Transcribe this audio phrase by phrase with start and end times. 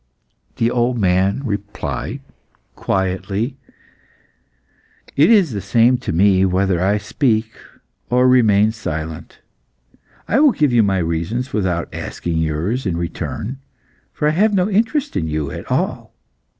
[0.55, 2.21] The old man replied
[2.75, 3.55] quietly
[5.15, 7.51] "It is the same to me whether I speak
[8.09, 9.41] or remain silent.
[10.27, 13.59] I will give my reasons without asking yours in return,
[14.11, 16.11] for I have no interest in you at all.